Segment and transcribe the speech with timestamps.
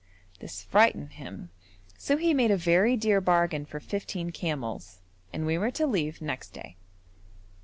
[0.39, 1.51] This frightened him,
[1.95, 4.97] so he made a very dear bargain for fifteen camels,
[5.31, 6.75] and we were to leave next day.